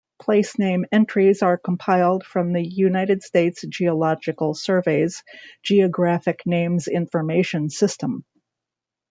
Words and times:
Placename 0.19 0.85
entries 0.91 1.43
are 1.43 1.59
compiled 1.59 2.25
from 2.25 2.53
the 2.53 2.67
United 2.67 3.21
States 3.21 3.61
Geological 3.69 4.55
Survey's 4.55 5.21
Geographic 5.61 6.41
Names 6.47 6.87
Information 6.87 7.69
System. 7.69 8.25